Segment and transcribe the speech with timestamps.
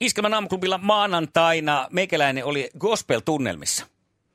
[0.00, 3.86] Iskelmän aamuklubilla maanantaina meikäläinen oli gospel-tunnelmissa.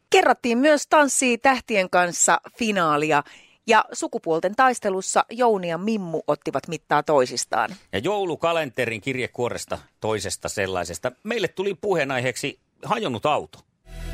[0.09, 3.23] Kerrattiin myös Tanssii tähtien kanssa finaalia
[3.67, 7.75] ja sukupuolten taistelussa Jouni ja Mimmu ottivat mittaa toisistaan.
[7.91, 13.59] Ja joulukalenterin kirjekuoresta toisesta sellaisesta meille tuli puheenaiheeksi hajonnut auto.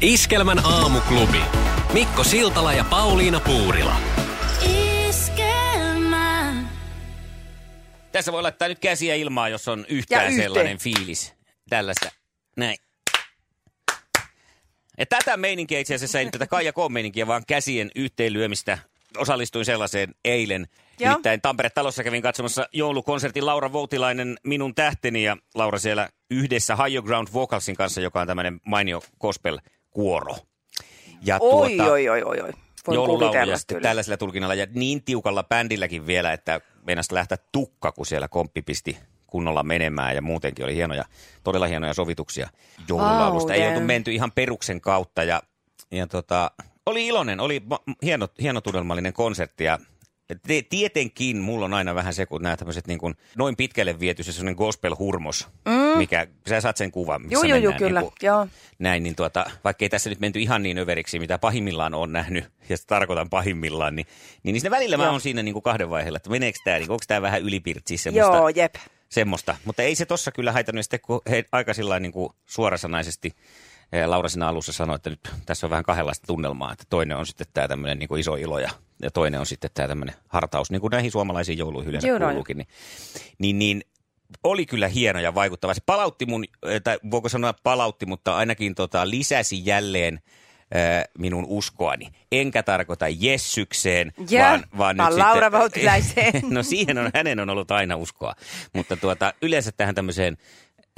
[0.02, 1.42] Iskelmän aamuklubi.
[1.94, 3.96] Mikko Siltala ja Pauliina Puurila.
[5.10, 6.54] Iskelmä.
[8.12, 11.39] Tässä voi laittaa nyt käsiä ilmaa, jos on yhtään sellainen fiilis.
[11.70, 12.10] Tällaista.
[12.58, 12.78] Näin.
[14.98, 18.78] Ja tätä meininkiä itse asiassa, ei tätä Kaija K-meininkiä, vaan käsien yhteenlyömistä.
[19.18, 20.68] Osallistuin sellaiseen eilen.
[21.00, 21.10] Joo.
[21.10, 27.28] Nimittäin Tampere-talossa kävin katsomassa joulukonsertin Laura Voutilainen Minun tähteni ja Laura siellä yhdessä Higher Ground
[27.34, 30.36] Vocalsin kanssa, joka on tämmöinen mainio gospel-kuoro.
[31.22, 32.52] Ja Oi, oi, oi, oi, oi.
[32.88, 38.06] Voin joululauluja sitten tällaisella tulkinnalla ja niin tiukalla bändilläkin vielä, että meinasi lähteä tukka, kun
[38.06, 38.98] siellä komppi pisti
[39.30, 41.06] kunnolla menemään ja muutenkin oli hienoja,
[41.44, 42.50] todella hienoja sovituksia
[42.90, 43.54] joululaulusta.
[43.54, 43.88] Ei Wow, oltu damn.
[43.88, 45.42] menty ihan peruksen kautta ja,
[45.92, 46.52] ja tota,
[46.86, 47.62] oli iloinen, oli
[48.04, 49.80] hieno, hieno tunnelmallinen konsertti ja
[50.48, 54.24] te- Tietenkin mulla on aina vähän se, kun nämä tämmöiset niin kuin noin pitkälle viety
[54.24, 55.98] se sellainen gospel-hurmos, mm.
[55.98, 58.00] mikä, sä saat sen kuvan, missä Joo, joo, joo, mennään kyllä.
[58.00, 58.48] niin kuin Joo.
[58.80, 62.46] näin, niin tuota, vaikka ei tässä nyt menty ihan niin överiksi, mitä pahimmillaan on nähnyt,
[62.70, 64.08] ja sitä tarkoitan pahimmillaan, niin,
[64.44, 65.12] niin, niin välillä mä Joo.
[65.12, 68.36] oon siinä niin kuin kahden vaiheella, että meneekö tämä, niin onko tämä vähän ylipirtsiä semmoista,
[68.38, 68.76] Joo, jep.
[69.10, 69.56] Semmoista.
[69.66, 73.32] Mutta ei se tossa kyllä haitannut, sitten kun he aika sillä niin kuin suorasanaisesti
[73.92, 77.26] eh, Laura siinä alussa sanoi, että nyt tässä on vähän kahdenlaista tunnelmaa, että toinen on
[77.26, 78.70] sitten tämä tämmöinen niin iso ilo ja,
[79.02, 82.58] ja toinen on sitten tämä tämmöinen hartaus, niin kuin näihin suomalaisiin jouluihin yleensä Joo, kuuluukin.
[82.58, 82.68] Niin,
[83.40, 83.82] niin, niin
[84.44, 85.74] oli kyllä hieno ja vaikuttava.
[85.74, 90.20] Se palautti mun, eh, tai voiko sanoa palautti, mutta ainakin tota, lisäsi jälleen
[90.76, 92.10] äh, minun uskoani.
[92.32, 95.52] Enkä tarkoita Jessykseen, Ja, vaan, vaan vaan nyt Laura
[96.02, 98.34] sitten, no siihen on, hänen on ollut aina uskoa.
[98.74, 100.38] Mutta tuota, yleensä tähän tämmöiseen,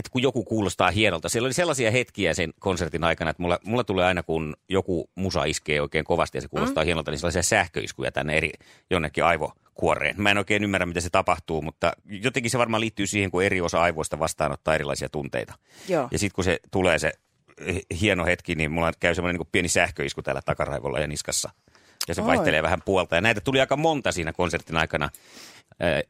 [0.02, 1.30] että kun joku kuulostaa hienolta.
[1.30, 5.44] Siellä oli sellaisia hetkiä sen konsertin aikana, että mulla, mulla tulee aina, kun joku musa
[5.44, 6.86] iskee oikein kovasti ja se kuulostaa mm.
[6.86, 8.52] hienolta, niin sellaisia sähköiskuja tänne eri,
[8.90, 10.16] jonnekin aivokuoreen.
[10.22, 13.62] Mä en oikein ymmärrä, miten se tapahtuu, mutta jotenkin se varmaan liittyy siihen, kun eri
[13.62, 15.54] osa aivoista vastaanottaa erilaisia tunteita.
[15.88, 16.08] Joo.
[16.12, 17.12] Ja sitten kun se tulee se
[18.02, 21.50] hieno hetki, niin mulla käy semmoinen niin pieni sähköisku täällä takaraivolla ja niskassa.
[22.08, 22.28] Ja se Oi.
[22.28, 23.16] vaihtelee vähän puolta.
[23.16, 25.10] Ja näitä tuli aika monta siinä konsertin aikana,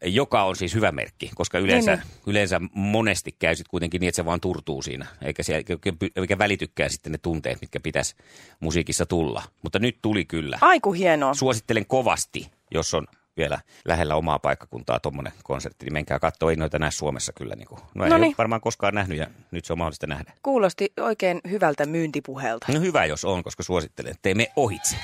[0.06, 4.16] joka on siis hyvä merkki, koska yleensä, Niin, yleensä monesti käy sit kuitenkin niin, että
[4.16, 5.74] se vaan turtuu siinä, eikä, se, eikä,
[6.16, 8.16] eikä välitykään sitten ne tunteet, mitkä pitäisi
[8.60, 9.44] musiikissa tulla.
[9.64, 10.58] Mutta nyt tuli kyllä.
[10.62, 11.34] Aiku hienoa.
[11.34, 16.50] Suosittelen kovasti, jos on vielä lähellä omaa paikkakuntaa tuommoinen konsertti, niin menkää katsoa.
[16.52, 17.56] Ei noita näe Suomessa kyllä.
[17.56, 17.82] Niin kuin.
[17.96, 18.30] No ei Noniin.
[18.30, 20.34] ole varmaan koskaan nähnyt ja nyt se on mahdollista nähdä.
[20.44, 22.66] Kuulosti oikein hyvältä myyntipuheelta.
[22.74, 24.96] No hyvä, jos on, koska suosittelen, että ei mene ohitse.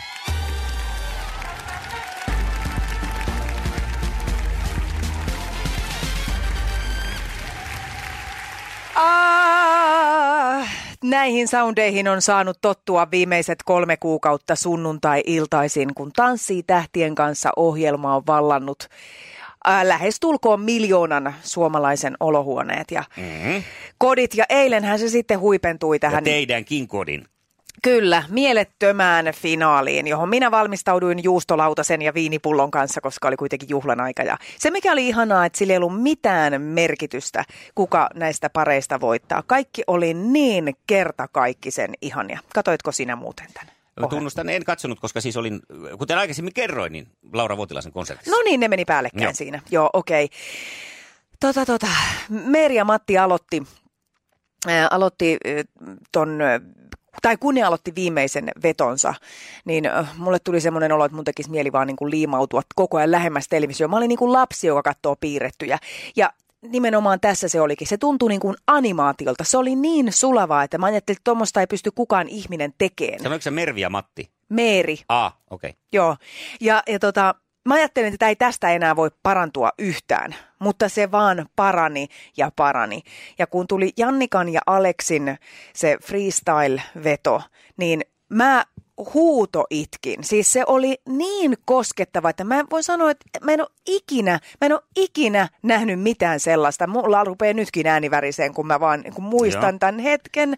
[11.09, 18.23] Näihin soundeihin on saanut tottua viimeiset kolme kuukautta sunnuntai-iltaisin, kun Tanssii tähtien kanssa ohjelma on
[18.27, 18.89] vallannut
[19.67, 23.63] äh, lähestulkoon miljoonan suomalaisen olohuoneet ja Mm-hmm.
[23.97, 24.35] kodit.
[24.35, 27.25] Ja eilenhän se sitten huipentui Ja tähän teidänkin kodin.
[27.87, 34.23] Kyllä, mielettömään finaaliin, johon minä valmistauduin juustolautasen ja viinipullon kanssa, koska oli kuitenkin juhlan aika.
[34.23, 37.43] Ja se mikä oli ihanaa, että sillä ei ollut mitään merkitystä,
[37.75, 39.41] kuka näistä pareista voittaa.
[39.41, 42.39] Kaikki oli niin kertakaikkisen ihania.
[42.53, 43.71] Katoitko sinä muuten tänne?
[43.99, 45.59] Mä Tunnustan, en katsonut, koska siis olin,
[45.97, 48.31] kuten aikaisemmin kerroin, niin Laura Voutilaisen konsertissa.
[48.31, 49.33] No niin, ne meni päällekkäin Joo.
[49.33, 49.61] siinä.
[49.71, 50.25] Joo, okei.
[50.25, 50.37] Okay.
[51.39, 51.87] Tota, tota,
[52.29, 53.63] Meeri ja Matti aloitti,
[54.67, 55.63] ää, aloitti ää,
[56.11, 56.59] ton, ää,
[57.21, 59.13] tai kun ne aloitti viimeisen vetonsa,
[59.65, 59.83] niin
[60.17, 63.47] mulle tuli semmoinen olo, että mun tekisi mieli vaan niin kuin liimautua koko ajan lähemmäs
[63.47, 63.89] televisioon.
[63.89, 65.77] Mä olin niin kuin lapsi, joka katsoo piirrettyjä.
[66.15, 67.87] Ja nimenomaan tässä se olikin.
[67.87, 69.43] Se tuntui niin kuin animaatiolta.
[69.43, 73.23] Se oli niin sulavaa, että mä ajattelin, että tuommoista ei pysty kukaan ihminen tekemään.
[73.23, 74.29] Sanoiko se Mervi ja Matti?
[74.49, 75.69] Meeri, Ah, okei.
[75.69, 75.79] Okay.
[75.93, 76.15] Joo,
[76.61, 77.35] ja, ja tota,
[77.67, 83.01] mä ajattelin, että ei tästä enää voi parantua yhtään, mutta se vaan parani ja parani.
[83.39, 85.37] Ja kun tuli Jannikan ja Aleksin
[85.73, 87.41] se freestyle-veto,
[87.77, 88.65] niin mä
[89.13, 90.23] huuto itkin.
[90.23, 94.65] Siis se oli niin koskettava, että mä voin sanoa, että mä en ole ikinä, mä
[94.65, 96.87] en ole ikinä nähnyt mitään sellaista.
[96.87, 99.79] Mulla rupeaa nytkin ääni väriseen, kun mä vaan kun muistan Joo.
[99.79, 100.55] tämän hetken.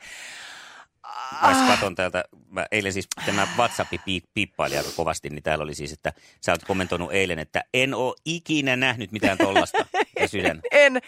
[1.41, 3.93] Mä katon täältä, mä eilen siis tämä WhatsApp
[4.33, 8.15] piippaili aika kovasti, niin täällä oli siis, että sä oot kommentoinut eilen, että en oo
[8.25, 9.85] ikinä nähnyt mitään tollasta.
[10.71, 11.01] en.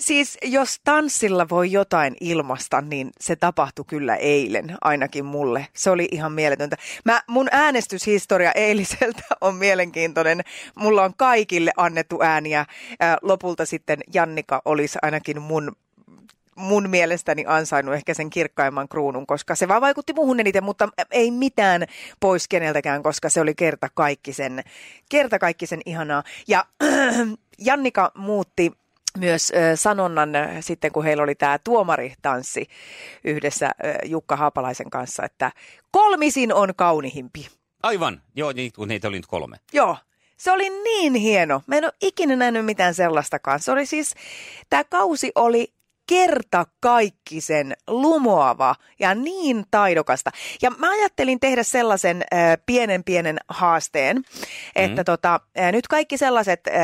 [0.00, 5.66] Siis jos tanssilla voi jotain ilmasta, niin se tapahtui kyllä eilen, ainakin mulle.
[5.76, 6.76] Se oli ihan mieletöntä.
[7.04, 10.40] Mä, mun äänestyshistoria eiliseltä on mielenkiintoinen.
[10.74, 12.66] Mulla on kaikille annettu ääniä.
[13.22, 15.72] Lopulta sitten Jannika olisi ainakin mun
[16.60, 21.30] mun mielestäni ansainnut ehkä sen kirkkaimman kruunun, koska se vaan vaikutti muuhun eniten, mutta ei
[21.30, 21.86] mitään
[22.20, 24.62] pois keneltäkään, koska se oli kerta kaikki sen,
[25.08, 26.22] kerta kaikki sen ihanaa.
[26.48, 26.64] Ja
[27.66, 28.72] Jannika muutti
[29.18, 30.30] myös sanonnan
[30.60, 32.66] sitten, kun heillä oli tämä tuomaritanssi
[33.24, 33.70] yhdessä
[34.04, 35.52] Jukka Haapalaisen kanssa, että
[35.90, 37.48] kolmisin on kaunihimpi.
[37.82, 39.56] Aivan, joo, niin, kun niitä oli nyt kolme.
[39.72, 39.96] Joo,
[40.36, 41.62] se oli niin hieno.
[41.66, 43.60] Mä en ole ikinä nähnyt mitään sellaistakaan.
[43.60, 44.14] Se oli siis,
[44.70, 45.72] tämä kausi oli
[46.10, 50.30] kertakaikkisen lumoava ja niin taidokasta.
[50.62, 54.22] Ja mä ajattelin tehdä sellaisen äh, pienen pienen haasteen,
[54.76, 55.04] että mm.
[55.04, 56.74] tota, äh, nyt kaikki sellaiset äh,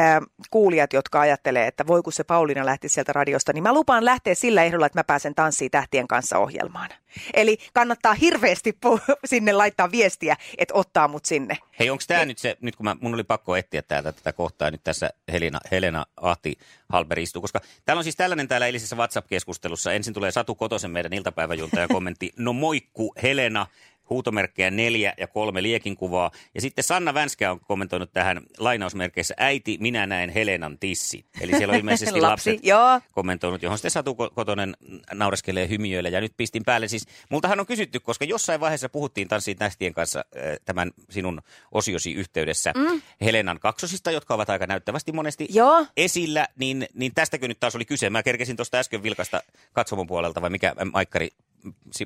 [0.51, 4.35] kuulijat, jotka ajattelee, että voi kun se Pauliina lähti sieltä radiosta, niin mä lupaan lähteä
[4.35, 6.89] sillä ehdolla, että mä pääsen tanssiin tähtien kanssa ohjelmaan.
[7.35, 8.79] Eli kannattaa hirveästi
[9.25, 11.59] sinne laittaa viestiä, että ottaa mut sinne.
[11.79, 14.71] Hei, onko tämä nyt se, nyt kun mä, mun oli pakko etsiä täältä tätä kohtaa,
[14.71, 16.59] nyt tässä Helena, Helena Ahti
[16.89, 19.93] Halber istuu, koska täällä on siis tällainen täällä eilisessä WhatsApp-keskustelussa.
[19.93, 22.33] Ensin tulee Satu Kotosen meidän iltapäiväjuntajan kommentti.
[22.39, 23.67] No moikku Helena,
[24.11, 26.31] huutomerkkejä neljä ja kolme liekin kuvaa.
[26.55, 31.27] Ja sitten Sanna Vänskä on kommentoinut tähän lainausmerkeissä, äiti, minä näen Helenan tissi.
[31.41, 33.01] Eli siellä on ilmeisesti Lapsi, lapset joo.
[33.13, 34.77] kommentoinut, johon sitten Satu Kotonen
[35.13, 36.09] naureskelee hymiöillä.
[36.09, 40.19] Ja nyt pistin päälle siis, multahan on kysytty, koska jossain vaiheessa puhuttiin tanssiin tähtien kanssa
[40.19, 41.43] äh, tämän sinun
[41.73, 43.03] osiosi yhteydessä mm.
[43.21, 45.87] Helenan kaksosista, jotka ovat aika näyttävästi monesti joo.
[45.97, 46.49] esillä.
[46.59, 48.11] Niin, niin tästäkö nyt taas oli kyse?
[48.11, 49.43] Mä kerkesin tuosta äsken vilkasta
[49.73, 51.31] katsomon puolelta, vai mikä Maikkari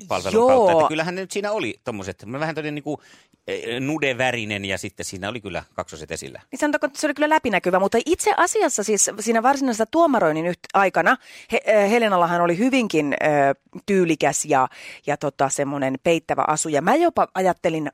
[0.07, 0.47] palvelun Joo.
[0.47, 0.71] kautta.
[0.71, 2.97] Että kyllähän ne nyt siinä oli tommoset, vähän todella niin kuin
[3.47, 6.41] e, nudevärinen ja sitten siinä oli kyllä kaksoset esillä.
[6.51, 10.69] Niin sanotaanko, että se oli kyllä läpinäkyvä, mutta itse asiassa siis siinä varsinaisessa tuomaroinnin yht-
[10.73, 11.17] aikana
[11.51, 13.25] He- e, Helenallahan oli hyvinkin ö,
[13.85, 14.67] tyylikäs ja,
[15.07, 16.69] ja tota, semmoinen peittävä asu.
[16.69, 17.91] Ja mä jopa ajattelin,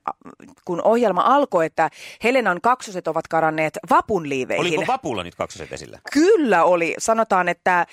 [0.66, 1.90] kun ohjelma alkoi, että
[2.24, 4.62] Helenan kaksoset ovat karanneet vapun liiveihin.
[4.62, 6.00] Oliko vapulla nyt kaksoset esillä?
[6.14, 6.96] Kyllä oli.
[6.98, 7.88] Sanotaan, että ö,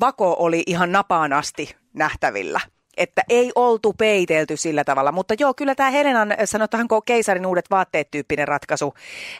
[0.00, 2.60] vako oli ihan napaan asti nähtävillä
[2.96, 5.12] että ei oltu peitelty sillä tavalla.
[5.12, 8.94] Mutta joo, kyllä tämä Helenan, sanotaanko keisarin uudet vaatteet tyyppinen ratkaisu,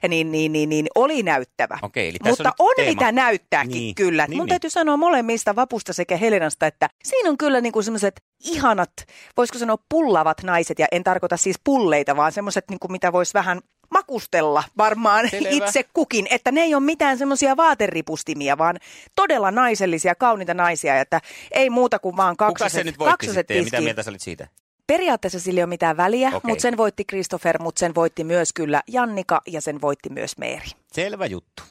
[0.08, 1.78] niin, niin, niin, niin oli näyttävä.
[1.82, 3.94] Okei, eli Mutta on, on mitä näyttääkin niin.
[3.94, 4.26] kyllä.
[4.26, 4.48] Niin, Mun niin.
[4.48, 8.92] täytyy sanoa molemmista vapusta sekä Helenasta, että siinä on kyllä niinku semmoiset ihanat,
[9.36, 13.60] voisiko sanoa pullavat naiset, ja en tarkoita siis pulleita, vaan semmoiset, niinku, mitä voisi vähän
[13.96, 15.48] makustella varmaan Selvä.
[15.50, 18.76] itse kukin, että ne ei ole mitään semmoisia vaateripustimia, vaan
[19.16, 21.20] todella naisellisia, kauniita naisia, että
[21.50, 24.48] ei muuta kuin vaan kaksoset, Kuka se nyt voitti sitten mitä mieltä sä olit siitä?
[24.86, 26.40] Periaatteessa sillä ei ole mitään väliä, okay.
[26.44, 30.66] mutta sen voitti Christopher, mutta sen voitti myös kyllä Jannika ja sen voitti myös Meeri.
[30.92, 31.62] Selvä juttu.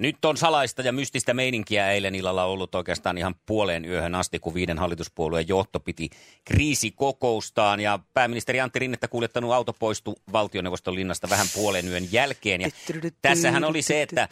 [0.00, 4.54] Nyt on salaista ja mystistä meininkiä eilen illalla ollut oikeastaan ihan puoleen yöhön asti, kun
[4.54, 6.10] viiden hallituspuolueen johto piti
[6.44, 7.80] kriisikokoustaan.
[7.80, 12.60] Ja pääministeri Antti Rinnettä kuljettanut auto poistui valtioneuvoston linnasta vähän puoleen yön jälkeen.
[12.60, 12.68] Ja
[13.22, 14.28] tässähän oli se, että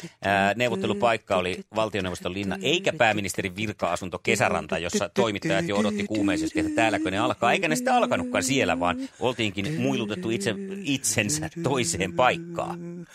[0.57, 7.11] neuvottelupaikka oli valtioneuvoston linna, eikä pääministerin virka-asunto Kesäranta, jossa toimittajat jo odotti kuumeisesti, että täälläkö
[7.11, 7.53] ne alkaa.
[7.53, 13.07] Eikä ne sitä alkanutkaan siellä, vaan oltiinkin muilutettu itse, itsensä toiseen paikkaan.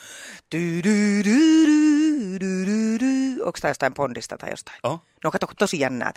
[3.45, 4.79] Onko tämä jostain Bondista tai jostain?
[4.83, 5.01] Oh.
[5.23, 6.11] No kato, tosi jännää.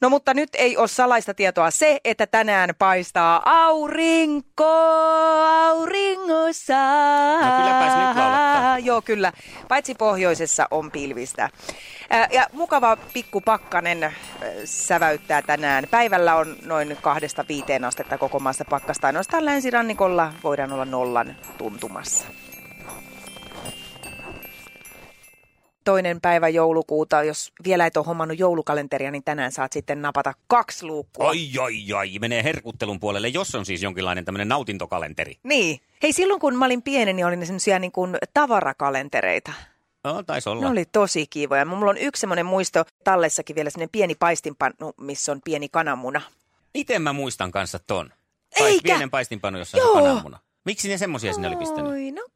[0.00, 4.64] No mutta nyt ei ole salaista tietoa se, että tänään paistaa aurinko
[5.68, 6.74] auringossa.
[7.40, 8.78] No kyllä nyt laulattaa.
[8.78, 9.32] Joo, kyllä.
[9.68, 11.50] Paitsi pohjoisessa on pilvistä.
[12.30, 14.14] Ja mukava pikkupakkanen
[14.64, 15.84] säväyttää tänään.
[15.90, 19.06] Päivällä on noin kahdesta viiteen astetta koko maassa pakkasta.
[19.06, 22.26] Ainoastaan länsirannikolla voidaan olla nollan tuntumassa.
[25.84, 27.22] Toinen päivä joulukuuta.
[27.22, 31.28] Jos vielä et ole hommannut joulukalenteria, niin tänään saat sitten napata kaksi luukkua.
[31.28, 32.18] Ai, ai, ai.
[32.18, 35.38] Menee herkuttelun puolelle, jos on siis jonkinlainen tämmöinen nautintokalenteri.
[35.42, 35.80] Niin.
[36.02, 39.52] Hei, silloin kun mä olin pieni, niin oli ne semmoisia niin kuin tavarakalentereita.
[40.04, 40.60] No, taisi olla.
[40.60, 41.64] Ne oli tosi kivoja.
[41.64, 46.20] Mulla on yksi semmoinen muisto tallessakin vielä semmoinen pieni paistinpanu, missä on pieni kananmuna.
[46.74, 48.12] Miten mä muistan kanssa ton?
[48.56, 48.82] Eikä.
[48.82, 50.38] Pienen paistinpanu, jossa on kananmuna.
[50.64, 51.92] Miksi ne semmoisia sinne oli pistänyt?
[51.92, 52.26] Oi, no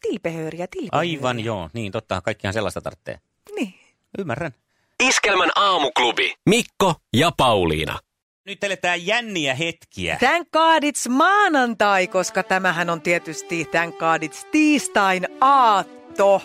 [0.00, 1.18] tilpehööriä, tilpehööriä.
[1.18, 3.20] Aivan joo, niin totta, kaikkihan sellaista tarvitsee.
[3.56, 3.74] Niin.
[4.18, 4.52] Ymmärrän.
[5.00, 6.34] Iskelmän aamuklubi.
[6.48, 7.98] Mikko ja Pauliina.
[8.46, 10.16] Nyt eletään jänniä hetkiä.
[10.16, 16.42] Thank God it's maanantai, koska tämähän on tietysti Thank God it's tiistain aatto.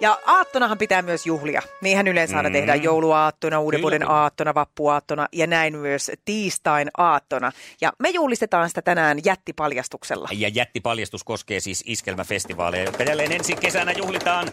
[0.00, 1.62] Ja aattonahan pitää myös juhlia.
[1.80, 2.52] Niinhän yleensä aina Mm.
[2.52, 4.12] tehdään jouluaattona, uuden vuoden kyllä.
[4.14, 7.52] aattona, vappuaattona ja näin myös tiistain aattona.
[7.80, 10.28] Ja me juhlistetaan sitä tänään jättipaljastuksella.
[10.32, 14.48] Ja jättipaljastus koskee siis iskelmäfestivaaleja, jotka jälleen ensi kesänä juhlitaan.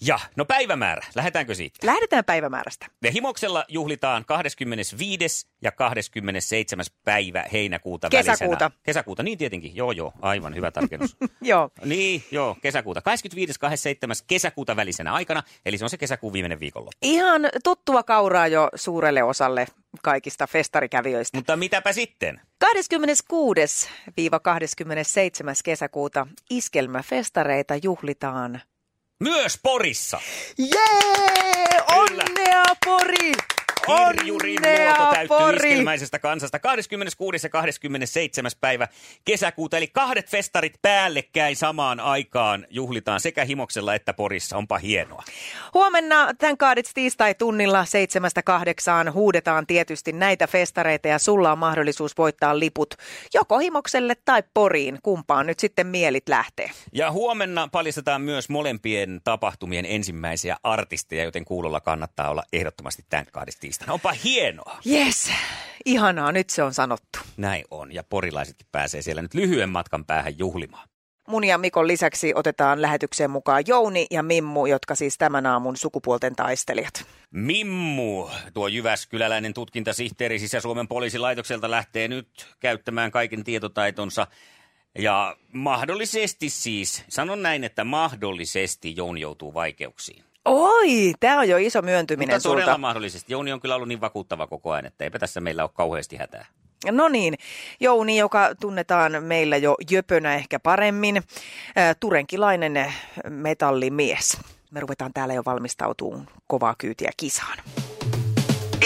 [0.00, 1.86] Ja, no päivämäärä, lähdetäänkö siitä?
[1.86, 2.86] Lähdetään päivämäärästä.
[3.02, 5.48] Me Himoksella juhlitaan 25.
[5.62, 6.84] ja 27.
[7.04, 8.64] päivä heinäkuuta Kesäkuuta.
[8.64, 8.80] välisenä.
[8.82, 9.76] Kesäkuuta, niin tietenkin.
[9.76, 11.16] Joo, joo, aivan hyvä tarkennus.
[11.42, 11.70] Joo.
[11.84, 13.02] niin, joo, kesäkuuta.
[13.02, 13.60] 25.
[13.60, 14.16] 27.
[14.26, 16.98] kesäkuuta välisenä aikana, eli se on se kesäkuun viimeinen viikonloppu.
[17.02, 19.66] Ihan tuttua kauraa jo suurelle osalle
[20.02, 21.38] kaikista festarikävijöistä.
[21.38, 22.40] Mutta mitäpä sitten?
[22.64, 22.68] 26-27.
[25.64, 28.60] kesäkuuta iskelmäfestareita juhlitaan.
[29.20, 30.20] Myös Porissa.
[30.58, 31.82] Jee!
[31.88, 33.32] Onnea Pori!
[33.88, 35.70] Kirjurin Onnea muoto täyttyy Pori!
[35.70, 37.46] iskelmäisestä kansasta 26.
[37.46, 38.50] ja 27.
[38.60, 38.88] päivä
[39.24, 39.76] kesäkuuta.
[39.76, 44.56] Eli kahdet festarit päällekkäin samaan aikaan juhlitaan sekä Himoksella että Porissa.
[44.56, 45.22] Onpa hienoa.
[45.74, 47.84] Huomenna tämän kaadits tiistai tunnilla
[49.08, 52.94] 7-8 huudetaan tietysti näitä festareita ja sulla on mahdollisuus voittaa liput
[53.34, 54.98] joko Himokselle tai Poriin.
[55.02, 56.70] Kumpaan nyt sitten mielit lähtee.
[56.92, 63.66] Ja huomenna paljastetaan myös molempien tapahtumien ensimmäisiä artisteja, joten kuulolla kannattaa olla ehdottomasti tämän kahdesta
[63.78, 63.92] tiistaina.
[63.92, 64.78] Onpa hienoa.
[64.86, 65.30] Yes,
[65.84, 67.18] ihanaa, nyt se on sanottu.
[67.36, 70.88] Näin on, ja porilaisetkin pääsee siellä nyt lyhyen matkan päähän juhlimaan.
[71.28, 76.36] Mun ja Mikon lisäksi otetaan lähetykseen mukaan Jouni ja Mimmu, jotka siis tämän aamun sukupuolten
[76.36, 77.06] taistelijat.
[77.30, 84.26] Mimmu, tuo Jyväskyläläinen tutkintasihteeri Sisä-Suomen poliisilaitokselta lähtee nyt käyttämään kaiken tietotaitonsa.
[84.98, 90.24] Ja mahdollisesti siis, sanon näin, että mahdollisesti Jouni joutuu vaikeuksiin.
[90.48, 92.78] Oi, tämä on jo iso myöntyminen Mutta todella sulta.
[92.78, 93.32] mahdollisesti.
[93.32, 96.46] Jouni on kyllä ollut niin vakuuttava koko ajan, että eipä tässä meillä ole kauheasti hätää.
[96.90, 97.34] No niin,
[97.80, 101.22] Jouni, joka tunnetaan meillä jo jöpönä ehkä paremmin,
[102.00, 102.92] turenkilainen
[103.28, 104.38] metallimies.
[104.70, 107.58] Me ruvetaan täällä jo valmistautumaan kovaa kyytiä kisaan.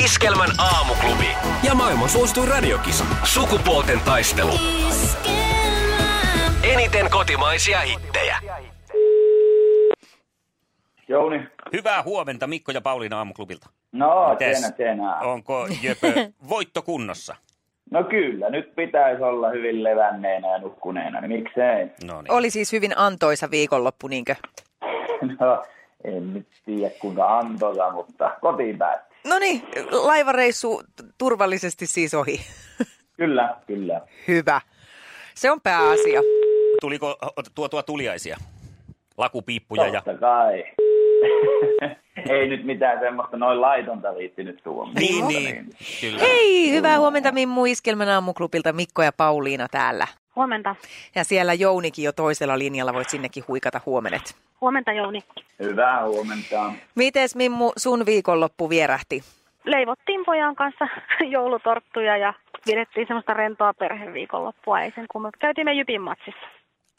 [0.05, 1.29] Iskelmän aamuklubi
[1.63, 3.05] ja maailman suosituin radiokisa.
[3.25, 4.53] Sukupuolten taistelu.
[6.63, 8.41] Eniten kotimaisia hittejä.
[11.13, 11.41] Jouni.
[11.73, 13.71] Hyvää huomenta Mikko ja Pauliina aamuklubilta.
[13.93, 14.61] No, Mites?
[14.61, 15.17] tjena, tjena.
[15.17, 16.13] Onko Jöpö
[16.49, 17.37] voitto kunnossa?
[17.91, 21.87] No kyllä, nyt pitäisi olla hyvin levänneenä ja nukkuneena, niin miksei?
[22.07, 22.33] No niin.
[22.33, 24.35] Oli siis hyvin antoisa viikonloppu, niinkö?
[25.41, 25.63] No,
[26.05, 29.15] en nyt tiedä kuinka antoisa, mutta kotiin päätti.
[29.29, 30.83] No niin, laivareissu
[31.19, 32.41] turvallisesti siis ohi.
[33.17, 34.01] Kyllä, kyllä.
[34.29, 34.61] Hyvä.
[35.35, 36.21] Se on pääasia.
[36.81, 37.17] Tuliko
[37.55, 38.37] tuotua tuliaisia?
[39.19, 40.03] Lakupiippuja ja...
[40.05, 40.65] Totta kai.
[42.31, 44.91] Ei nyt mitään semmoista noin laitonta viittinyt tuoda.
[45.01, 46.19] Niin, Mutta niin, kyllä.
[46.21, 50.07] Hei, hyvää huomenta Mimmu Iskelmän aamuklubilta Mikko ja Pauliina täällä.
[50.37, 50.77] Huomenta.
[51.15, 54.37] Ja siellä Jounikin jo toisella linjalla, voit sinnekin huikata huomenet.
[54.61, 55.21] Huomenta Jouni.
[55.59, 56.73] Hyvää huomenta.
[56.95, 59.23] Mites Mimmu sun viikonloppu vierähti?
[59.65, 60.89] Leivottiin pojan kanssa
[61.35, 64.81] joulutorttuja ja pidettiin semmoista rentoa perheviikonloppua.
[64.81, 65.39] Ei sen kummemmin.
[65.39, 66.47] Käytiin me Jypin matsissa.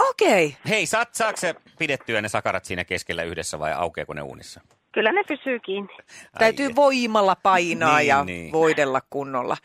[0.10, 0.46] Okei.
[0.46, 0.60] Okay.
[0.70, 4.62] Hei, saat, saako se pidettyä ne sakarat siinä keskellä yhdessä vai aukeako ne uunissa?
[4.92, 5.98] Kyllä ne pysyy kiinni.
[6.40, 8.52] Täytyy Ai, voimalla painaa Niin, ja niin.
[8.52, 9.58] voidella kunnolla.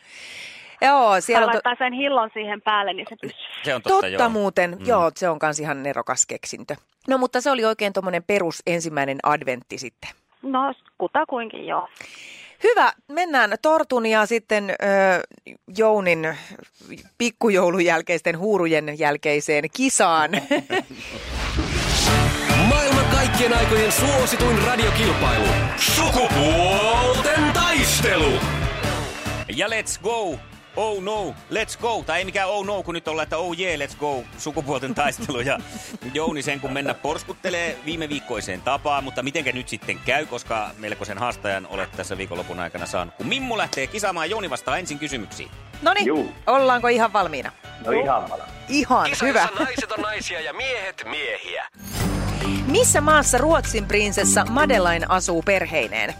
[0.81, 3.39] Joo, siellä on to- laittaa sen hillon siihen päälle, niin se pysyy.
[3.63, 4.29] Se on totta, totta joo.
[4.29, 4.77] muuten.
[4.79, 4.85] Mm.
[4.85, 6.75] Joo, se on kans ihan nerokas keksintö.
[7.07, 10.09] No mutta se oli oikein tuommoinen perus ensimmäinen adventti sitten.
[10.41, 11.87] No, kutakuinkin joo.
[12.63, 14.73] Hyvä, mennään Tortun ja sitten ö,
[15.77, 16.37] Jounin
[17.17, 20.31] pikkujoulun jälkeisten huurujen jälkeiseen kisaan.
[22.69, 25.47] Maailman kaikkien aikojen suosituin radiokilpailu.
[25.77, 28.33] Sukupuolten taistelu.
[29.55, 30.48] Ja let's go!
[30.81, 32.03] Oh no, let's go.
[32.05, 34.23] Tai ei mikään oh no, kun nyt ollaan, että oh yeah, let's go.
[34.37, 35.39] Sukupuolten taistelu.
[35.39, 35.59] Ja
[36.13, 41.17] Jouni sen kun mennä porskuttelee viime viikkoiseen tapaan, mutta mitenkä nyt sitten käy, koska melkoisen
[41.17, 43.15] haastajan olet tässä viikonlopun aikana saanut.
[43.15, 45.51] Kun Mimmu lähtee kisaamaan, Jouni vastaa ensin kysymyksiin.
[45.81, 46.31] No niin, Juu.
[46.47, 47.51] ollaanko ihan valmiina?
[47.85, 48.49] No ihan valmis.
[48.69, 49.39] Ihan, hyvä.
[49.41, 51.67] Kisassa naiset on naisia ja miehet miehiä.
[52.67, 56.13] Missä maassa Ruotsin prinsessa Madeleine asuu perheineen?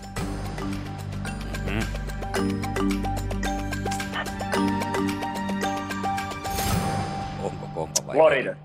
[7.79, 8.15] Komma vai?
[8.15, 8.55] Florida.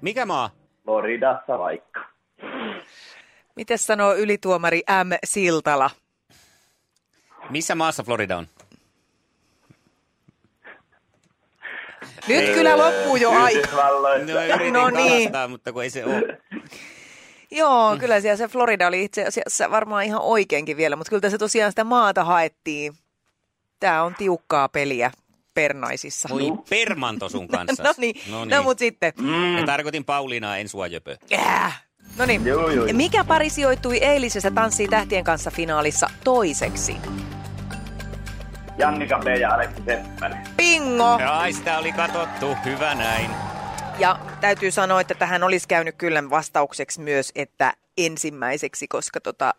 [0.00, 0.50] Mikä maa?
[0.84, 2.00] Floridassa vaikka.
[3.56, 5.12] Miten sanoo ylituomari M.
[5.24, 5.90] Siltala?
[7.50, 8.46] Missä maassa Florida on?
[12.28, 13.68] Nyt kyllä loppuu jo aika.
[14.72, 15.08] No, No niin.
[15.08, 16.38] kalastaa, mutta kun ei se ole.
[17.50, 21.38] Joo, kyllä siellä se Florida oli itse asiassa varmaan ihan oikeinkin vielä, mutta kyllä se
[21.38, 22.92] tosiaan sitä maata haettiin.
[23.80, 25.10] Tämä on tiukkaa peliä
[25.54, 26.28] pernaisissa.
[26.28, 27.82] Voi permanto sun kanssa.
[27.82, 29.12] No niin, no, no mutta sitten.
[29.60, 31.16] Ja tarkoitin Pauliinaa, en sua jöpö.
[31.32, 31.82] Äh.
[32.16, 32.46] No niin.
[32.46, 32.86] Joo, joo.
[32.92, 36.96] Mikä pari sijoittui eilisessä Tanssii tähtien kanssa finaalissa toiseksi?
[38.78, 39.26] Jannika B.
[39.40, 40.38] ja Aleksi Seppänen.
[40.56, 41.18] Bingo!
[41.30, 42.56] Ai, sitä oli katsottu.
[42.64, 43.30] Hyvä näin.
[43.98, 49.54] Ja täytyy sanoa, että tähän olisi käynyt kyllä vastaukseksi myös, että ensimmäiseksi, koska tota,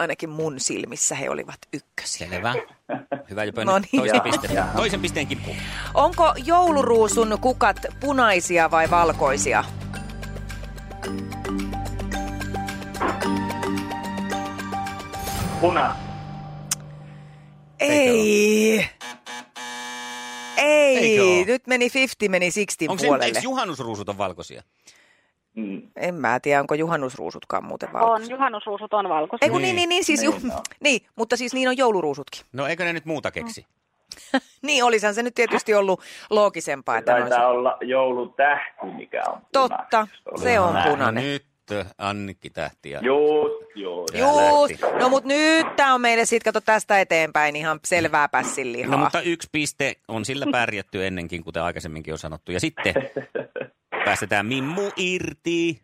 [0.00, 2.28] ainakin mun silmissä he olivat ykkösiä.
[2.28, 2.54] Selvä.
[3.30, 3.88] Hyvä Jöpö, No niin.
[3.96, 5.50] toisen, pisteen, toisen pisteen kimppu.
[5.94, 9.64] Onko jouluruusun kukat punaisia vai valkoisia?
[15.60, 15.96] Puna.
[17.80, 18.88] Ei.
[20.56, 21.44] Ei.
[21.44, 23.24] Nyt meni 50, meni 60 Onko se, puolelle.
[23.26, 24.62] eikö juhannusruusut on valkoisia?
[25.60, 25.82] Mm.
[25.96, 28.26] En mä tiedä, onko juhannusruusutkaan muuten valkoisia.
[28.26, 29.44] On, juhannusruusut on valkoisia.
[29.46, 30.62] Ei kun niin, niin, niin, siis ju- Niin, no.
[30.84, 32.40] niin, mutta siis niin on jouluruusutkin.
[32.52, 33.66] No eikö ne nyt muuta keksi?
[34.62, 36.00] Niin, olisihan se nyt tietysti ollut
[36.30, 37.58] loogisempaa, että ne Taitaa olisi...
[37.58, 40.42] olla joulutähti, mikä on Totta, punainen.
[40.42, 40.90] se on Näin.
[40.90, 41.24] punainen.
[41.24, 41.44] No nyt
[41.98, 43.00] Annikki Tähti ja...
[43.02, 44.06] Just, joo.
[44.14, 44.98] Juus, lähti.
[44.98, 48.90] no mut nyt tää on meille sit, kato tästä eteenpäin ihan selvää pässinlihaa.
[48.90, 52.52] No mutta yksi piste on sillä pärjätty ennenkin, kuten aikaisemminkin on sanottu.
[52.52, 52.94] Ja sitten
[54.04, 55.82] päästetään Mimmu irti.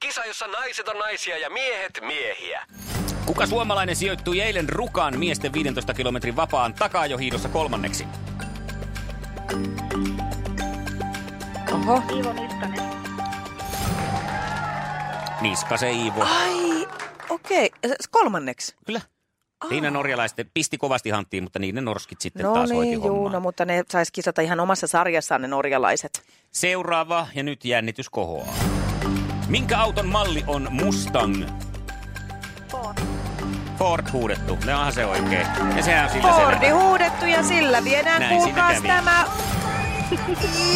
[0.00, 2.66] Kisa, jossa naiset on naisia ja miehet miehiä.
[3.26, 8.04] Kuka suomalainen sijoittui eilen Rukaan miesten 15 kilometrin vapaan takaajohiidossa kolmanneksi?
[11.72, 12.02] Oho.
[12.16, 12.88] Iivo Niskanen.
[15.40, 16.22] Niskase Iivo.
[16.22, 16.86] Ai,
[17.28, 17.70] okei.
[17.84, 17.96] Okay.
[18.10, 18.76] Kolmanneksi.
[18.86, 19.00] Kyllä.
[19.68, 23.14] Siinä norjalaiset pisti kovasti hanttiin, mutta niin ne norskit sitten No taas hoiti niin, juu,
[23.14, 23.32] hommaa.
[23.32, 26.22] no mutta ne sais kisata ihan omassa sarjassaan ne norjalaiset.
[26.50, 28.54] Seuraava ja nyt jännitys kohoaa.
[29.48, 31.44] Minkä auton malli on Mustang?
[32.68, 32.98] Ford.
[33.78, 34.58] Ford huudettu.
[34.66, 35.46] Ne onhan se oikein.
[35.76, 36.82] Ja sehän on sillä Fordi selvä.
[36.82, 39.24] huudettu ja sillä viedään Näin kuulkaas tämä.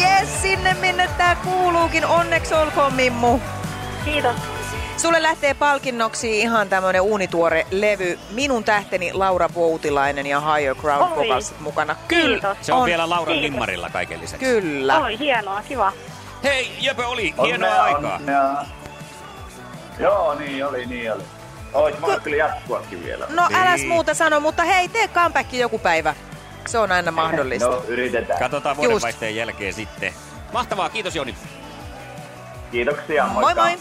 [0.01, 2.05] Jes, sinne minne tää kuuluukin.
[2.05, 3.39] Onneksi olkoon, Mimmu.
[4.05, 4.35] Kiitos.
[4.97, 8.19] Sulle lähtee palkinnoksi ihan tämmönen uunituore levy.
[8.31, 11.09] Minun tähteni Laura Voutilainen ja Higher Oi.
[11.15, 11.95] Vocals mukana.
[12.07, 12.57] Kiitos.
[12.61, 12.85] Se on, On.
[12.85, 13.41] vielä Lauran Kiitos.
[13.51, 14.45] limmarilla kaiken lisäksi.
[14.45, 14.99] Kyllä.
[14.99, 15.91] Oi, hienoa, kiva.
[16.43, 17.33] Hei, Jöpö oli.
[17.37, 18.15] Onnea, Hienoa aikaa.
[18.15, 18.65] onnea.
[19.99, 21.23] Joo, niin oli, niin oli.
[21.73, 23.25] Ois voinut kyllä jatkuakin vielä.
[23.29, 23.57] No Niin.
[23.59, 26.15] äläs muuta sano, mutta hei, tee comeback joku päivä.
[26.67, 27.69] Se on aina mahdollista.
[27.69, 28.39] No, yritetään.
[28.39, 30.13] Katsotaan vuodenvaihteen jälkeen sitten.
[30.53, 31.35] Mahtavaa, kiitos Joni.
[32.71, 33.63] Kiitoksia, Moi moikka.
[33.63, 33.77] moi!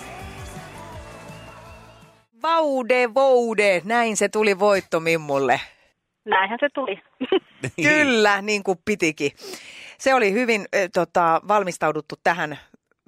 [2.43, 5.61] Vaude, voude, näin se tuli voitto Mimmulle.
[6.25, 7.03] Näinhän se tuli.
[7.83, 9.33] Kyllä, niin kuin pitikin.
[9.99, 12.59] Se oli hyvin äh, tota, valmistauduttu tähän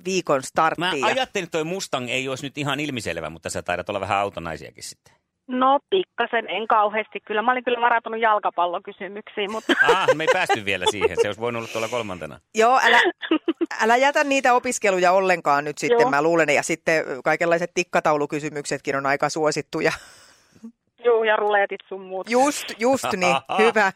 [0.05, 1.01] viikon Mä starttiin.
[1.01, 4.19] ja- ajattelin, että toi Mustang ei olisi nyt ihan ilmiselvä, mutta sä taidat olla vähän
[4.19, 5.14] autonaisiakin sitten.
[5.47, 7.43] No pikkasen, en kauheasti kyllä.
[7.43, 11.17] Mä olin kyllä varautunut jalkapallokysymyksiin, mutta Ah, me ei päästy vielä siihen.
[11.23, 12.41] Se olisi voinut olla tuolla kolmantena.
[12.55, 13.01] Joo, älä,
[13.83, 16.11] älä jätä niitä opiskeluja ollenkaan nyt sitten, Joo.
[16.11, 16.49] mä luulen.
[16.49, 19.93] Ja sitten kaikenlaiset tikkataulukysymyksetkin on aika suosittuja.
[21.05, 22.31] juu, ja ruleetit sun muut.
[22.31, 23.93] Just, just niin, hyvä.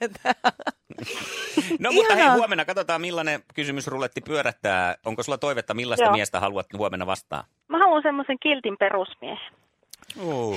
[1.78, 2.36] No mutta hei, Ihanaa.
[2.36, 4.94] huomenna katsotaan millainen kysymysruletti pyörättää.
[5.06, 6.12] Onko sulla toivetta, millaista Joo.
[6.12, 7.44] miestä haluat huomenna vastaan?
[7.68, 9.52] Mä haluan semmoisen kiltin perusmiehen.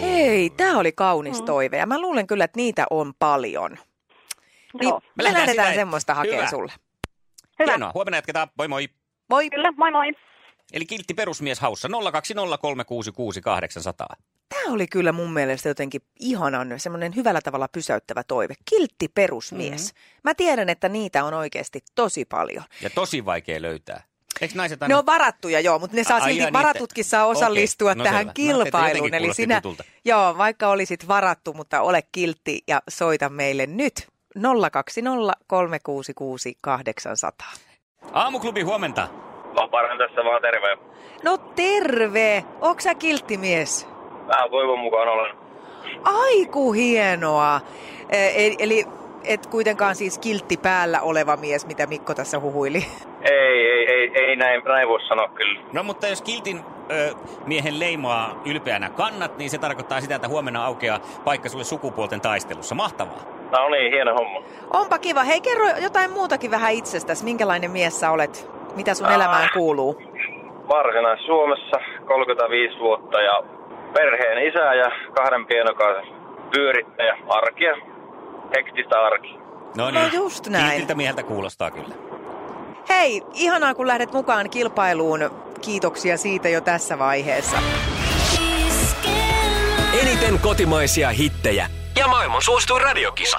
[0.01, 3.71] Hei, tämä oli kaunis toive ja mä luulen kyllä, että niitä on paljon.
[3.71, 4.99] Niin Joo.
[4.99, 6.71] me, Me lähdetään sitä- semmoista hakemaan sulle.
[7.59, 7.71] Hyvä.
[7.71, 8.47] Hienoa, huomenna jatketaan.
[8.57, 8.89] Moi moi.
[9.29, 9.49] Moi!
[9.49, 10.11] Kyllä, moi moi.
[10.73, 11.91] Eli kiltti perusmies haussa 020366800.
[14.49, 18.53] Tämä oli kyllä mun mielestä jotenkin ihanan, semmoinen hyvällä tavalla pysäyttävä toive.
[18.69, 19.93] Kiltti perusmies.
[19.93, 20.19] Mm-hmm.
[20.23, 22.63] Mä tiedän, että niitä on oikeasti tosi paljon.
[22.81, 24.03] Ja tosi vaikea löytää.
[24.41, 24.93] Eikö naiset aina...
[24.93, 28.03] Ne on varattuja, joo, mutta ne saa Ai, silti, niitä- varatutkin saa osallistua Okei, no
[28.03, 28.29] tähän selvä.
[28.31, 29.13] No, kilpailuun.
[29.13, 29.83] Eli sinä, tutulta.
[30.05, 34.07] joo, vaikka olisit varattu, mutta ole kiltti ja soita meille nyt
[34.71, 37.47] 020 366 800.
[38.13, 39.07] Aamuklubi, huomenta.
[39.55, 40.77] Vaparan tässä vaan terve.
[41.23, 42.45] No terve!
[42.61, 43.87] Onko sä kilttimies?
[44.27, 45.35] Vähän toivon mukaan olen.
[46.03, 47.61] Aiku hienoa.
[48.09, 48.85] E- Eli
[49.23, 52.85] et kuitenkaan siis kiltti päällä oleva mies, mitä Mikko tässä huhuili.
[53.21, 55.59] Ei, ei, ei, ei näin, näin voi sanoa kyllä.
[55.73, 56.59] No mutta jos kiltin
[56.91, 57.13] ö,
[57.45, 62.75] miehen leimaa ylpeänä kannat, niin se tarkoittaa sitä, että huomenna aukeaa paikka sulle sukupuolten taistelussa.
[62.75, 63.19] Mahtavaa.
[63.51, 64.39] No niin, hieno homma.
[64.73, 65.23] Onpa kiva.
[65.23, 67.23] Hei, kerro jotain muutakin vähän itsestäsi.
[67.23, 68.49] Minkälainen mies sä olet?
[68.75, 69.15] Mitä sun Ah.
[69.15, 70.01] elämään kuuluu?
[70.69, 73.43] Varsinais-Suomessa 35 vuotta ja
[73.93, 76.13] perheen isä ja kahden pienokaisen
[76.55, 77.17] pyörittäjä.
[77.29, 77.75] Arkia.
[78.55, 79.37] Hektistä arki.
[79.77, 80.69] No, No just näin.
[80.69, 81.95] Kiltiltä mieheltä kuulostaa kyllä.
[82.89, 85.31] Hei, ihanaa kun lähdet mukaan kilpailuun.
[85.61, 87.57] Kiitoksia siitä jo tässä vaiheessa.
[90.01, 93.37] Eniten kotimaisia hittejä ja maailman suosituin radiokisa.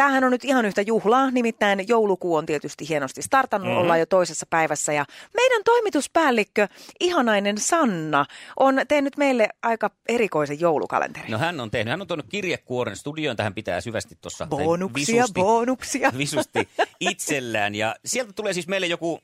[0.00, 3.82] Tämähän on nyt ihan yhtä juhlaa, nimittäin joulukuu on tietysti hienosti startannut, mm-hmm.
[3.82, 6.68] ollaan jo toisessa päivässä ja meidän toimituspäällikkö,
[7.00, 11.30] ihanainen Sanna, on tehnyt meille aika erikoisen joulukalenterin.
[11.30, 14.46] No hän on tehnyt, hän on tuonut kirjekuoren studioon, tähän pitää syvästi tuossa.
[14.46, 16.12] Bonuksia, visusti, bonuksia.
[16.18, 16.68] Visusti
[17.00, 19.20] itsellään ja sieltä tulee siis meille joku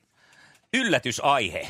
[0.74, 1.68] yllätysaihe.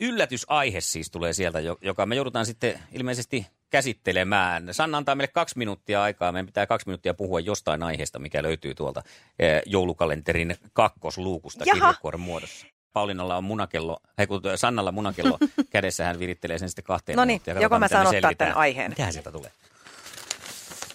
[0.00, 4.68] Yllätysaihe siis tulee sieltä, jo- joka me joudutaan sitten ilmeisesti käsittelemään.
[4.74, 6.32] Sanna antaa meille kaksi minuuttia aikaa.
[6.32, 9.02] Meidän pitää kaksi minuuttia puhua jostain aiheesta, mikä löytyy tuolta
[9.38, 11.80] eh, joulukalenterin kakkosluukusta Jaha.
[11.80, 12.66] kirjekuoren muodossa.
[12.92, 15.38] Paulinalla on munakello, hei kun Sannalla munakello
[15.70, 17.54] kädessä, hän virittelee sen sitten kahteen minuuttiin.
[17.56, 18.90] Ja joko mä saan ottaa tämän aiheen?
[18.90, 19.50] Mitä sieltä tulee?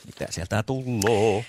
[0.05, 1.43] Mitä sieltä tulloo?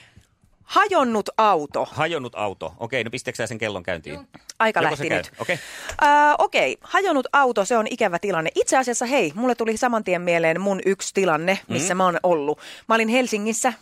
[0.73, 1.89] Hajonnut auto.
[1.93, 2.73] Hajonnut auto.
[2.79, 4.29] Okei, no pisteekö sä sen kellon käyntiin?
[4.59, 5.33] Aika Joko lähti nyt.
[5.39, 5.59] Okei.
[6.03, 8.51] Äh, Okei, hajonnut auto, se on ikävä tilanne.
[8.55, 11.99] Itse asiassa hei, mulle tuli saman tien mieleen mun yksi tilanne, missä mm.
[11.99, 12.59] mä oon ollut.
[12.89, 13.75] Mä olin Helsingissä äh,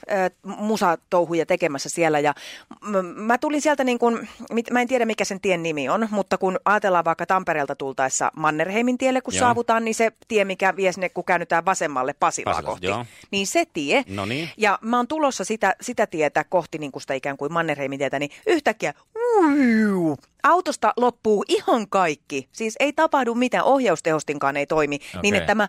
[0.45, 2.35] musatouhuja tekemässä siellä ja
[2.81, 6.09] m- mä tulin sieltä niin kuin, mit- mä en tiedä mikä sen tien nimi on,
[6.11, 9.41] mutta kun ajatellaan vaikka Tampereelta tultaessa Mannerheimin tielle, kun Joo.
[9.41, 13.07] saavutaan, niin se tie, mikä vie sinne, kun käännytään vasemmalle Pasilaa Pasilasta, kohti, joo.
[13.31, 14.05] niin se tie.
[14.09, 14.49] No niin.
[14.57, 18.19] Ja mä oon tulossa sitä, sitä tietä kohti niin kuin sitä ikään kuin Mannerheimin tietä,
[18.19, 18.95] niin yhtäkkiä
[19.39, 22.49] uiu, autosta loppuu ihan kaikki.
[22.53, 24.97] Siis ei tapahdu mitään, ohjaustehostinkaan ei toimi.
[24.97, 25.21] Okay.
[25.23, 25.69] Niin, että mä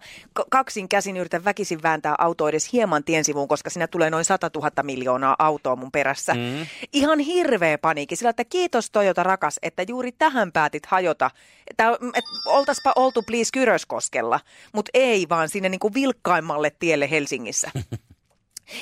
[0.50, 4.50] kaksin käsin yritän väkisin vääntää auto edes hieman tien sivuun, koska siinä tulee noin 100
[4.56, 6.34] 000 miljoonaa autoa mun perässä.
[6.34, 6.65] Mm.
[6.93, 8.15] Ihan hirveä paniikki.
[8.15, 11.32] Sillä, että kiitos Toyota rakas, että juuri tähän päätit hajota.
[11.69, 14.39] Että, et, oltaspa oltu please Kyröskoskella,
[14.74, 17.71] mutta ei vaan sinne niin kuin vilkkaimmalle tielle Helsingissä.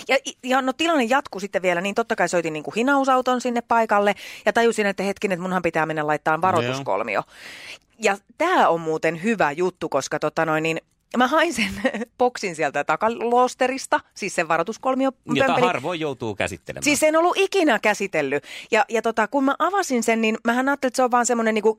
[0.08, 3.62] Ja, ja no tilanne jatkuu sitten vielä, niin totta kai soitin niin kuin hinausauton sinne
[3.62, 7.24] paikalle ja tajusin, että hetken, että munhan pitää mennä laittaa varoituskolmio.
[8.00, 10.78] Ja tämä on muuten hyvä juttu, koska tota noin, niin
[11.18, 11.72] mä hain sen
[12.18, 15.12] boksin sieltä takaloosterista, siis sen varoituskolmio.
[15.26, 15.68] Jota pömpeli.
[15.68, 16.84] harvoin joutuu käsittelemään.
[16.84, 18.44] Siis en ollut ikinä käsitellyt.
[18.72, 21.54] Ja, ja tota, kun mä avasin sen, niin mähän ajattelin, että se on vaan semmoinen
[21.54, 21.78] niinku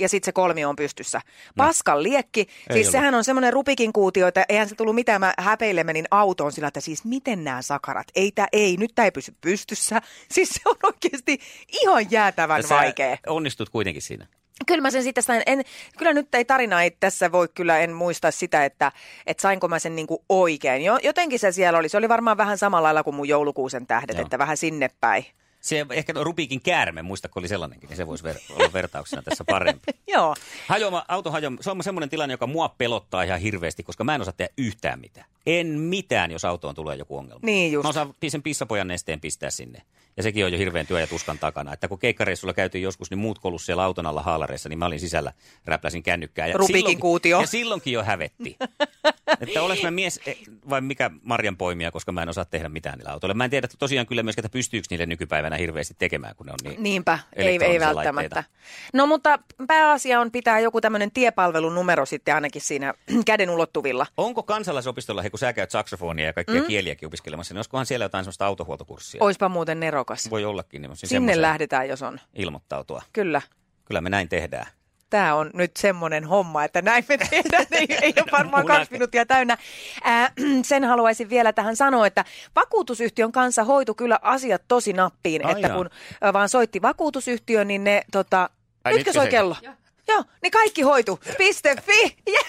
[0.00, 1.20] ja sitten se kolmio on pystyssä.
[1.56, 2.92] Paskan liekki, siis ollut.
[2.92, 6.68] sehän on semmoinen rupikin kuutio, että eihän se tullut mitään, mä häpeille menin autoon sillä,
[6.68, 10.02] että siis miten nämä sakarat, ei tää, ei, nyt tämä ei pysy pystyssä.
[10.32, 11.38] Siis se on oikeasti
[11.82, 13.16] ihan jäätävän Sä vaikea.
[13.26, 14.26] onnistut kuitenkin siinä.
[14.66, 15.62] Kyllä mä sen sitten sain, en,
[15.98, 18.92] kyllä nyt ei tarina ei tässä voi kyllä, en muista sitä, että,
[19.26, 20.82] että sainko mä sen niinku oikein.
[20.82, 24.16] Jo, jotenkin se siellä oli, se oli varmaan vähän samalla lailla kuin mun joulukuusen tähdet,
[24.16, 24.22] Joo.
[24.22, 25.26] että vähän sinne päin.
[25.60, 29.44] Se ehkä tuo Rubikin käärme, muistako oli sellainenkin, niin se voisi ver- olla vertauksena tässä
[29.44, 29.92] parempi.
[30.14, 30.34] Joo.
[30.66, 34.20] Hajoma, auto hajoma, se on semmoinen tilanne, joka mua pelottaa ihan hirveästi, koska mä en
[34.20, 35.26] osaa tehdä yhtään mitään.
[35.46, 37.40] En mitään, jos autoon tulee joku ongelma.
[37.42, 37.82] Niin just.
[37.82, 39.82] Mä osaan sen pissapojan nesteen pistää sinne.
[40.16, 41.72] Ja sekin on jo hirveän työ ja tuskan takana.
[41.72, 45.00] Että kun keikkareissulla käytiin joskus, niin muut kolus siellä auton alla haalareissa, niin mä olin
[45.00, 45.32] sisällä,
[45.64, 46.46] räpläsin kännykkää.
[46.46, 47.40] Ja Rubikin silloinkin- kuutio.
[47.40, 48.56] Ja silloinkin jo hävetti.
[49.40, 50.36] että oleks mä mies eh,
[50.70, 53.34] vai mikä marjan poimija, koska mä en osaa tehdä mitään niillä autoilla.
[53.34, 56.52] Mä en tiedä että tosiaan kyllä myöskään, että pystyykö niille nykypäivänä hirveästi tekemään, kun ne
[56.52, 58.36] on niin Niinpä, ei, ei välttämättä.
[58.36, 58.44] laitteita.
[58.92, 62.94] No mutta pääasia on pitää joku tämmöinen tiepalvelunumero sitten ainakin siinä
[63.26, 64.06] käden ulottuvilla.
[64.16, 66.66] Onko kansalaisopistolla, kun sä käyt saksofonia ja kaikkia mm.
[66.66, 69.24] kieliäkin opiskelemassa, niin olisikohan siellä jotain sellaista autohuoltokurssia?
[69.24, 70.30] Oispa muuten nerokas.
[70.30, 72.20] Voi ollakin, niin Sinne lähdetään, jos on.
[72.34, 73.02] ilmoittautua.
[73.12, 73.42] Kyllä.
[73.84, 74.66] Kyllä me näin tehdään.
[75.10, 77.66] Tämä on nyt semmoinen homma, että näin me tehdään.
[77.70, 79.58] Ei, ei ole varmaan kaksi minuuttia täynnä.
[80.04, 82.24] Ää, sen haluaisin vielä tähän sanoa, että
[82.56, 85.46] vakuutusyhtiön kanssa hoitu kyllä asiat tosi nappiin.
[85.46, 85.76] Ai että jaa.
[85.76, 85.90] kun
[86.32, 88.50] vaan soitti vakuutusyhtiö, niin ne tota...
[88.84, 89.56] Ai, nytkö nytkö soi se- kello?
[89.62, 89.74] Joo.
[90.08, 91.20] Joo, niin kaikki hoitu.
[91.38, 92.16] Piste fi.
[92.28, 92.44] Yeah.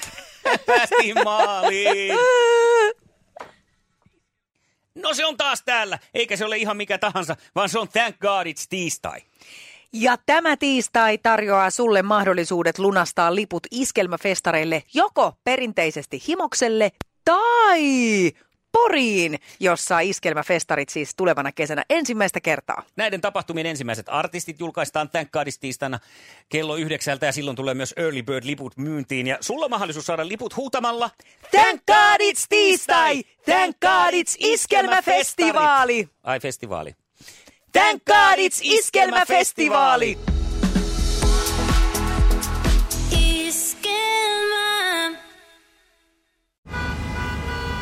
[0.65, 2.17] Päästiin maaliin!
[4.95, 8.19] No se on taas täällä, eikä se ole ihan mikä tahansa, vaan se on thank
[8.19, 9.19] god it's tiistai.
[9.93, 16.91] Ja tämä tiistai tarjoaa sulle mahdollisuudet lunastaa liput iskelmäfestareille joko perinteisesti Himokselle
[17.25, 17.81] tai
[18.71, 22.83] Poriin, jossa iskelmäfestarit siis tulevana kesänä ensimmäistä kertaa.
[22.95, 25.99] Näiden tapahtumien ensimmäiset artistit julkaistaan It's tiistaina
[26.49, 29.27] kello yhdeksältä ja silloin tulee myös Early Bird liput myyntiin.
[29.27, 31.09] Ja sulla on mahdollisuus saada liput huutamalla
[31.51, 33.23] Thank God it's tiistai!
[33.45, 36.09] Thank God it's iskelmäfestivaali!
[36.23, 36.95] Ai festivaali.
[37.71, 40.30] Thank God it's iskelmäfestivaali!